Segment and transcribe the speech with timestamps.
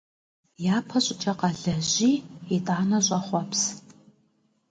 [0.77, 2.11] Япэщӏыкӏэ къэлэжьи,
[2.55, 3.61] итӏанэ щӏэхъуэпс.